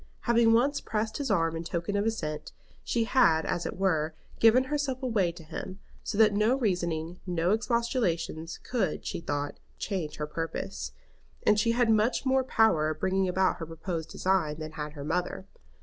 Having 0.21 0.53
once 0.53 0.81
pressed 0.81 1.17
his 1.17 1.29
arm 1.29 1.55
in 1.55 1.63
token 1.63 1.95
of 1.95 2.07
assent, 2.07 2.53
she 2.83 3.03
had 3.03 3.45
as 3.45 3.67
it 3.67 3.77
were 3.77 4.15
given 4.39 4.63
herself 4.63 5.03
away 5.03 5.31
to 5.31 5.43
him, 5.43 5.77
so 6.03 6.17
that 6.17 6.33
no 6.33 6.55
reasoning, 6.57 7.19
no 7.27 7.51
expostulations 7.51 8.57
could, 8.63 9.05
she 9.05 9.19
thought, 9.21 9.59
change 9.77 10.15
her 10.15 10.25
purpose; 10.25 10.91
and 11.45 11.59
she 11.59 11.73
had 11.73 11.91
much 11.91 12.25
more 12.25 12.43
power 12.43 12.89
of 12.89 12.99
bringing 12.99 13.27
about 13.29 13.57
her 13.57 13.65
purposed 13.67 14.09
design 14.09 14.57
than 14.57 14.71
had 14.71 14.93
her 14.93 15.03
mother. 15.03 15.45